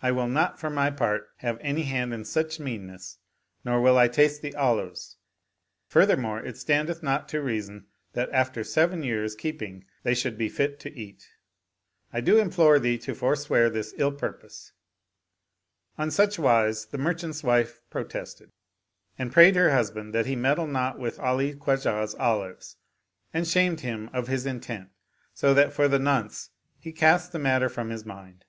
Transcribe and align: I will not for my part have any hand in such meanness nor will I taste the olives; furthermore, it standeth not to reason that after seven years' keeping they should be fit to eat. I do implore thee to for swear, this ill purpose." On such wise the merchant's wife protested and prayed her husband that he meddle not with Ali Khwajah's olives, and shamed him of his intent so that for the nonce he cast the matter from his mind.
I 0.00 0.12
will 0.12 0.28
not 0.28 0.60
for 0.60 0.70
my 0.70 0.92
part 0.92 1.28
have 1.38 1.58
any 1.60 1.82
hand 1.82 2.14
in 2.14 2.24
such 2.24 2.60
meanness 2.60 3.18
nor 3.64 3.80
will 3.80 3.98
I 3.98 4.06
taste 4.06 4.42
the 4.42 4.54
olives; 4.54 5.16
furthermore, 5.88 6.38
it 6.40 6.56
standeth 6.56 7.02
not 7.02 7.28
to 7.30 7.42
reason 7.42 7.88
that 8.12 8.30
after 8.30 8.62
seven 8.62 9.02
years' 9.02 9.34
keeping 9.34 9.86
they 10.04 10.14
should 10.14 10.38
be 10.38 10.48
fit 10.48 10.78
to 10.78 10.94
eat. 10.96 11.28
I 12.12 12.20
do 12.20 12.38
implore 12.38 12.78
thee 12.78 12.96
to 12.98 13.14
for 13.16 13.34
swear, 13.34 13.68
this 13.68 13.92
ill 13.96 14.12
purpose." 14.12 14.72
On 15.98 16.12
such 16.12 16.38
wise 16.38 16.86
the 16.86 16.98
merchant's 16.98 17.42
wife 17.42 17.80
protested 17.90 18.52
and 19.18 19.32
prayed 19.32 19.56
her 19.56 19.72
husband 19.72 20.14
that 20.14 20.26
he 20.26 20.36
meddle 20.36 20.68
not 20.68 21.00
with 21.00 21.18
Ali 21.18 21.54
Khwajah's 21.54 22.14
olives, 22.14 22.76
and 23.34 23.48
shamed 23.48 23.80
him 23.80 24.10
of 24.12 24.28
his 24.28 24.46
intent 24.46 24.90
so 25.34 25.52
that 25.54 25.72
for 25.72 25.88
the 25.88 25.98
nonce 25.98 26.50
he 26.78 26.92
cast 26.92 27.32
the 27.32 27.40
matter 27.40 27.68
from 27.68 27.90
his 27.90 28.04
mind. 28.06 28.44